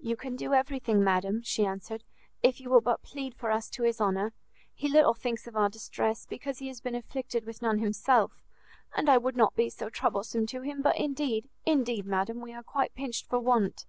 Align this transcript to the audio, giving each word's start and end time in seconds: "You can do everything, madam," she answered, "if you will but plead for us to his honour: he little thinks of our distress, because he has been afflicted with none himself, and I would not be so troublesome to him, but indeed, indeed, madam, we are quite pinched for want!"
"You 0.00 0.16
can 0.16 0.34
do 0.34 0.54
everything, 0.54 1.04
madam," 1.04 1.42
she 1.42 1.66
answered, 1.66 2.04
"if 2.42 2.58
you 2.58 2.70
will 2.70 2.80
but 2.80 3.02
plead 3.02 3.34
for 3.34 3.50
us 3.50 3.68
to 3.72 3.82
his 3.82 4.00
honour: 4.00 4.32
he 4.72 4.88
little 4.88 5.12
thinks 5.12 5.46
of 5.46 5.56
our 5.58 5.68
distress, 5.68 6.24
because 6.24 6.60
he 6.60 6.68
has 6.68 6.80
been 6.80 6.94
afflicted 6.94 7.44
with 7.44 7.60
none 7.60 7.78
himself, 7.78 8.32
and 8.96 9.10
I 9.10 9.18
would 9.18 9.36
not 9.36 9.54
be 9.54 9.68
so 9.68 9.90
troublesome 9.90 10.46
to 10.46 10.62
him, 10.62 10.80
but 10.80 10.96
indeed, 10.96 11.50
indeed, 11.66 12.06
madam, 12.06 12.40
we 12.40 12.54
are 12.54 12.62
quite 12.62 12.94
pinched 12.94 13.26
for 13.28 13.40
want!" 13.40 13.84